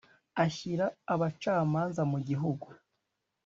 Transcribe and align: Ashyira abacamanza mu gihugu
Ashyira 0.43 0.85
abacamanza 1.13 2.01
mu 2.11 2.19
gihugu 2.27 2.67